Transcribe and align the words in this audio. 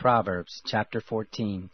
Proverbs 0.00 0.62
chapter 0.64 0.98
14 0.98 1.68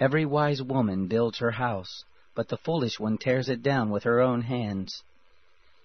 Every 0.00 0.24
wise 0.24 0.60
woman 0.60 1.06
builds 1.06 1.38
her 1.38 1.52
house, 1.52 2.02
but 2.34 2.48
the 2.48 2.56
foolish 2.56 2.98
one 2.98 3.16
tears 3.16 3.48
it 3.48 3.62
down 3.62 3.90
with 3.90 4.02
her 4.02 4.18
own 4.18 4.42
hands. 4.42 5.04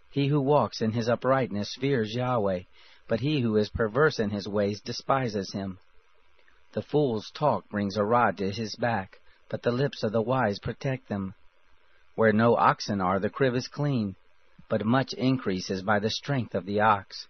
He 0.09 0.29
who 0.29 0.41
walks 0.41 0.81
in 0.81 0.93
his 0.93 1.07
uprightness 1.07 1.75
fears 1.75 2.15
Yahweh, 2.15 2.61
but 3.07 3.19
he 3.19 3.41
who 3.41 3.55
is 3.55 3.69
perverse 3.69 4.17
in 4.17 4.31
his 4.31 4.47
ways 4.47 4.81
despises 4.81 5.53
him. 5.53 5.77
The 6.71 6.81
fool's 6.81 7.29
talk 7.29 7.69
brings 7.69 7.97
a 7.97 8.03
rod 8.03 8.39
to 8.39 8.49
his 8.49 8.75
back, 8.75 9.19
but 9.47 9.61
the 9.61 9.71
lips 9.71 10.01
of 10.01 10.11
the 10.11 10.23
wise 10.23 10.57
protect 10.57 11.07
them. 11.07 11.35
Where 12.15 12.33
no 12.33 12.55
oxen 12.55 12.99
are, 12.99 13.19
the 13.19 13.29
crib 13.29 13.53
is 13.53 13.67
clean, 13.67 14.15
but 14.69 14.83
much 14.83 15.13
increase 15.13 15.69
is 15.69 15.83
by 15.83 15.99
the 15.99 16.09
strength 16.09 16.55
of 16.55 16.65
the 16.65 16.79
ox. 16.79 17.27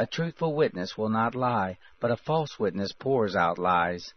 A 0.00 0.06
truthful 0.06 0.54
witness 0.54 0.96
will 0.96 1.10
not 1.10 1.34
lie, 1.34 1.76
but 2.00 2.10
a 2.10 2.16
false 2.16 2.58
witness 2.58 2.90
pours 2.90 3.36
out 3.36 3.58
lies. 3.58 4.14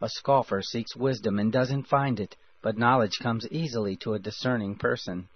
A 0.00 0.08
scoffer 0.08 0.62
seeks 0.62 0.94
wisdom 0.94 1.40
and 1.40 1.50
doesn't 1.50 1.88
find 1.88 2.20
it, 2.20 2.36
but 2.62 2.78
knowledge 2.78 3.18
comes 3.18 3.48
easily 3.50 3.96
to 3.96 4.14
a 4.14 4.20
discerning 4.20 4.76
person. 4.76 5.28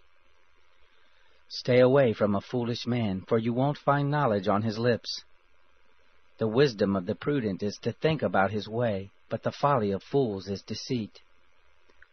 Stay 1.48 1.80
away 1.80 2.12
from 2.12 2.36
a 2.36 2.40
foolish 2.40 2.86
man, 2.86 3.22
for 3.26 3.36
you 3.36 3.52
won't 3.52 3.76
find 3.76 4.08
knowledge 4.08 4.46
on 4.46 4.62
his 4.62 4.78
lips. 4.78 5.24
The 6.38 6.46
wisdom 6.46 6.94
of 6.94 7.06
the 7.06 7.16
prudent 7.16 7.60
is 7.60 7.76
to 7.78 7.90
think 7.90 8.22
about 8.22 8.52
his 8.52 8.68
way, 8.68 9.10
but 9.28 9.42
the 9.42 9.50
folly 9.50 9.90
of 9.90 10.04
fools 10.04 10.46
is 10.46 10.62
deceit. 10.62 11.22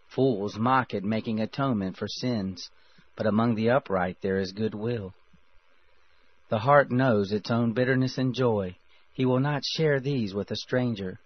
Fools 0.07 0.57
mock 0.57 0.95
at 0.95 1.03
making 1.03 1.39
atonement 1.39 1.97
for 1.97 2.07
sins, 2.07 2.71
but 3.15 3.27
among 3.27 3.53
the 3.53 3.69
upright 3.69 4.17
there 4.21 4.39
is 4.39 4.53
good 4.53 4.73
will. 4.73 5.13
The 6.51 6.59
heart 6.59 6.91
knows 6.91 7.31
its 7.31 7.49
own 7.49 7.71
bitterness 7.71 8.17
and 8.17 8.35
joy. 8.35 8.75
He 9.13 9.25
will 9.25 9.39
not 9.39 9.63
share 9.63 10.01
these 10.01 10.33
with 10.33 10.51
a 10.51 10.57
stranger. 10.57 11.17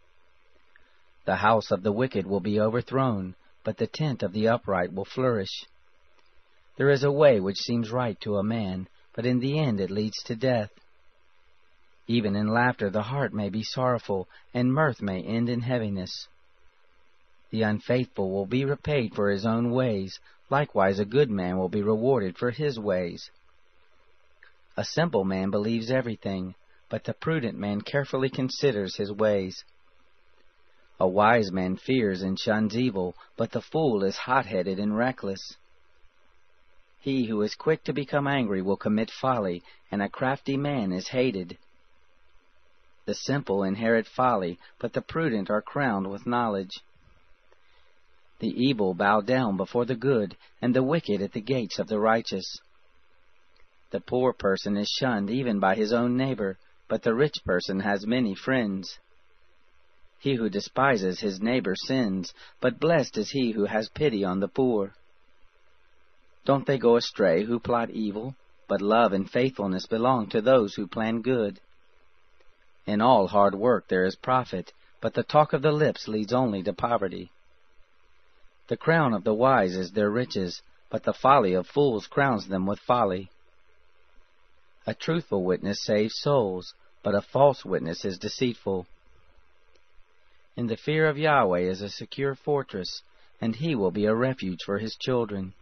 The 1.26 1.38
house 1.38 1.72
of 1.72 1.82
the 1.82 1.92
wicked 1.92 2.28
will 2.28 2.42
be 2.42 2.60
overthrown, 2.60 3.34
but 3.64 3.78
the 3.78 3.88
tent 3.88 4.22
of 4.22 4.34
the 4.34 4.48
upright 4.48 4.94
will 4.94 5.04
flourish. 5.04 5.66
There 6.78 6.92
is 6.92 7.04
a 7.04 7.12
way 7.12 7.40
which 7.40 7.58
seems 7.58 7.92
right 7.92 8.22
to 8.22 8.38
a 8.38 8.44
man, 8.44 8.88
but 9.16 9.26
in 9.26 9.40
the 9.40 9.58
end 9.58 9.80
it 9.80 9.90
leads 9.90 10.22
to 10.26 10.36
death. 10.36 10.70
Even 12.06 12.36
in 12.36 12.48
laughter 12.48 12.92
the 12.92 13.02
heart 13.02 13.34
may 13.34 13.50
be 13.50 13.64
sorrowful, 13.64 14.28
and 14.54 14.72
mirth 14.72 15.02
may 15.02 15.24
end 15.24 15.50
in 15.50 15.62
heaviness. 15.62 16.28
The 17.50 17.64
unfaithful 17.64 18.30
will 18.30 18.46
be 18.46 18.64
repaid 18.64 19.16
for 19.16 19.32
his 19.32 19.44
own 19.44 19.72
ways, 19.72 20.20
likewise 20.52 21.00
a 21.00 21.04
good 21.04 21.32
man 21.32 21.58
will 21.58 21.70
be 21.70 21.82
rewarded 21.82 22.38
for 22.38 22.52
his 22.52 22.78
ways. 22.78 23.32
A 24.78 24.84
simple 24.84 25.24
man 25.24 25.52
believes 25.52 25.90
everything, 25.90 26.56
but 26.90 27.04
the 27.04 27.14
prudent 27.14 27.58
man 27.58 27.82
carefully 27.82 28.30
considers 28.30 28.98
his 28.98 29.12
ways. 29.12 29.64
A 31.00 31.08
wise 31.08 31.52
man 31.52 31.78
fears 31.78 32.22
and 32.22 32.40
shuns 32.40 32.78
evil, 32.78 33.16
but 33.38 33.52
the 33.52 33.62
fool 33.62 34.04
is 34.04 34.18
hot-headed 34.18 34.80
and 34.80 34.98
reckless. 34.98 35.56
He 37.00 37.26
who 37.26 37.42
is 37.42 37.56
quick 37.56 37.84
to 37.84 37.94
become 37.94 38.28
angry 38.28 38.62
will 38.62 38.78
commit 38.78 39.12
folly, 39.12 39.62
and 39.92 40.02
a 40.02 40.10
crafty 40.10 40.58
man 40.58 40.92
is 40.92 41.10
hated. 41.10 41.58
The 43.06 43.14
simple 43.14 43.64
inherit 43.64 44.08
folly, 44.08 44.58
but 44.80 44.94
the 44.94 45.02
prudent 45.02 45.50
are 45.50 45.62
crowned 45.62 46.10
with 46.10 46.26
knowledge. 46.26 46.82
The 48.40 48.48
evil 48.48 48.94
bow 48.94 49.22
down 49.22 49.56
before 49.56 49.86
the 49.86 49.96
good, 49.96 50.36
and 50.62 50.76
the 50.76 50.84
wicked 50.84 51.22
at 51.22 51.34
the 51.34 51.42
gates 51.42 51.80
of 51.80 51.88
the 51.88 52.00
righteous. 52.00 52.58
The 53.96 54.02
poor 54.02 54.34
person 54.34 54.76
is 54.76 54.90
shunned 54.90 55.30
even 55.30 55.62
by 55.62 55.74
his 55.76 55.94
own 55.94 56.18
neighbor, 56.18 56.58
but 56.90 57.04
the 57.04 57.14
rich 57.14 57.38
person 57.46 57.80
has 57.80 58.06
many 58.06 58.36
friends. 58.36 59.00
He 60.20 60.36
who 60.36 60.50
despises 60.50 61.22
his 61.22 61.40
neighbor 61.40 61.76
sins, 61.78 62.34
but 62.60 62.78
blessed 62.78 63.18
is 63.18 63.32
he 63.32 63.54
who 63.54 63.64
has 63.64 63.88
pity 63.88 64.22
on 64.26 64.42
the 64.42 64.50
poor. 64.50 64.96
Don't 66.44 66.66
they 66.66 66.78
go 66.78 66.98
astray 66.98 67.46
who 67.46 67.58
plot 67.58 67.90
evil? 67.90 68.36
But 68.68 68.82
love 68.82 69.14
and 69.14 69.32
faithfulness 69.32 69.86
belong 69.86 70.28
to 70.32 70.42
those 70.42 70.76
who 70.76 70.88
plan 70.88 71.22
good. 71.22 71.62
In 72.86 73.00
all 73.00 73.28
hard 73.28 73.56
work 73.56 73.88
there 73.88 74.04
is 74.04 74.18
profit, 74.18 74.74
but 75.00 75.14
the 75.14 75.24
talk 75.24 75.54
of 75.54 75.62
the 75.62 75.72
lips 75.72 76.10
leads 76.10 76.34
only 76.34 76.62
to 76.64 76.74
poverty. 76.74 77.32
The 78.68 78.76
crown 78.76 79.14
of 79.14 79.24
the 79.24 79.34
wise 79.34 79.78
is 79.78 79.94
their 79.94 80.12
riches, 80.12 80.62
but 80.90 81.04
the 81.04 81.14
folly 81.14 81.54
of 81.54 81.66
fools 81.66 82.08
crowns 82.08 82.50
them 82.50 82.66
with 82.66 82.80
folly. 82.80 83.30
A 84.88 84.94
truthful 84.94 85.44
witness 85.44 85.84
saves 85.84 86.20
souls, 86.20 86.74
but 87.04 87.16
a 87.16 87.22
false 87.22 87.66
witness 87.66 88.06
is 88.06 88.20
deceitful. 88.20 88.86
In 90.56 90.68
the 90.68 90.78
fear 90.78 91.08
of 91.08 91.18
Yahweh 91.18 91.62
is 91.62 91.82
a 91.82 91.90
secure 91.90 92.36
fortress, 92.36 93.02
and 93.42 93.56
he 93.56 93.76
will 93.76 93.92
be 93.92 94.06
a 94.06 94.16
refuge 94.16 94.64
for 94.64 94.78
his 94.78 94.96
children. 94.96 95.54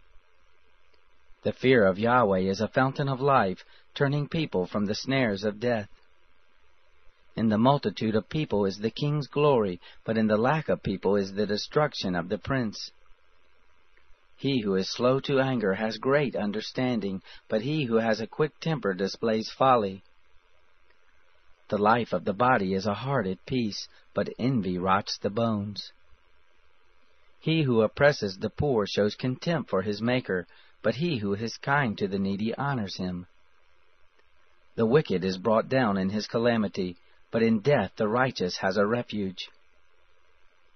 The 1.42 1.52
fear 1.52 1.86
of 1.86 1.98
Yahweh 1.98 2.40
is 2.40 2.60
a 2.60 2.68
fountain 2.68 3.08
of 3.08 3.20
life, 3.20 3.64
turning 3.94 4.28
people 4.28 4.66
from 4.66 4.86
the 4.86 4.94
snares 4.94 5.44
of 5.44 5.60
death. 5.60 5.88
In 7.36 7.48
the 7.48 7.58
multitude 7.58 8.14
of 8.14 8.28
people 8.28 8.64
is 8.64 8.78
the 8.78 8.90
king's 8.90 9.26
glory, 9.26 9.80
but 10.04 10.16
in 10.16 10.26
the 10.26 10.36
lack 10.36 10.68
of 10.68 10.82
people 10.82 11.16
is 11.16 11.32
the 11.32 11.46
destruction 11.46 12.14
of 12.14 12.28
the 12.28 12.38
prince. 12.38 12.90
He 14.44 14.60
who 14.60 14.74
is 14.74 14.92
slow 14.92 15.20
to 15.20 15.40
anger 15.40 15.72
has 15.72 15.96
great 15.96 16.36
understanding, 16.36 17.22
but 17.48 17.62
he 17.62 17.84
who 17.84 17.94
has 17.94 18.20
a 18.20 18.26
quick 18.26 18.60
temper 18.60 18.92
displays 18.92 19.50
folly. 19.50 20.02
The 21.70 21.78
life 21.78 22.12
of 22.12 22.26
the 22.26 22.34
body 22.34 22.74
is 22.74 22.84
a 22.84 22.92
heart 22.92 23.26
at 23.26 23.46
peace, 23.46 23.88
but 24.12 24.28
envy 24.38 24.76
rots 24.76 25.16
the 25.16 25.30
bones. 25.30 25.92
He 27.40 27.62
who 27.62 27.80
oppresses 27.80 28.36
the 28.36 28.50
poor 28.50 28.86
shows 28.86 29.14
contempt 29.14 29.70
for 29.70 29.80
his 29.80 30.02
Maker, 30.02 30.46
but 30.82 30.96
he 30.96 31.16
who 31.16 31.32
is 31.32 31.56
kind 31.56 31.96
to 31.96 32.06
the 32.06 32.18
needy 32.18 32.54
honors 32.54 32.98
him. 32.98 33.26
The 34.74 34.84
wicked 34.84 35.24
is 35.24 35.38
brought 35.38 35.70
down 35.70 35.96
in 35.96 36.10
his 36.10 36.26
calamity, 36.26 36.98
but 37.30 37.42
in 37.42 37.60
death 37.60 37.92
the 37.96 38.08
righteous 38.08 38.58
has 38.58 38.76
a 38.76 38.84
refuge. 38.84 39.48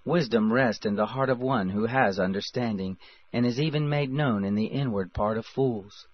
Wisdom 0.09 0.51
rests 0.51 0.87
in 0.87 0.95
the 0.95 1.05
heart 1.05 1.29
of 1.29 1.39
one 1.39 1.69
who 1.69 1.85
has 1.85 2.19
understanding, 2.19 2.97
and 3.31 3.45
is 3.45 3.59
even 3.59 3.87
made 3.87 4.09
known 4.09 4.43
in 4.43 4.55
the 4.55 4.65
inward 4.65 5.13
part 5.13 5.37
of 5.37 5.45
fools. 5.45 6.07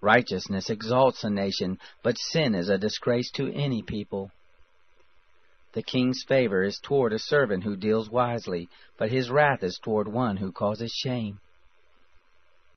Righteousness 0.00 0.68
exalts 0.68 1.22
a 1.22 1.30
nation, 1.30 1.78
but 2.02 2.18
sin 2.18 2.52
is 2.52 2.68
a 2.68 2.76
disgrace 2.76 3.30
to 3.36 3.48
any 3.54 3.82
people. 3.82 4.32
The 5.72 5.84
king's 5.84 6.24
favor 6.26 6.64
is 6.64 6.80
toward 6.82 7.12
a 7.12 7.18
servant 7.20 7.62
who 7.62 7.76
deals 7.76 8.10
wisely, 8.10 8.68
but 8.98 9.12
his 9.12 9.30
wrath 9.30 9.62
is 9.62 9.78
toward 9.80 10.08
one 10.08 10.36
who 10.36 10.50
causes 10.50 10.92
shame. 10.92 11.38